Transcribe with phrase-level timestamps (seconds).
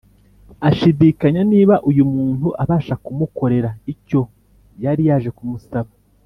[0.69, 4.21] Ashidikanya niba uyu muntu abasha kumukorera icyo
[4.83, 5.91] yari yaje kumusaba